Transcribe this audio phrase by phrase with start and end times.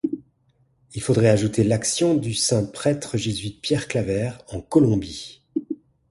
[0.95, 5.43] Il faudrait ajouter l'action du saint prêtre jésuite Pierre Claver, en Colombie.